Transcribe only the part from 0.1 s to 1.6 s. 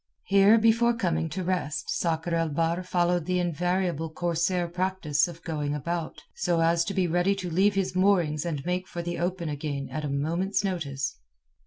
Here before coming to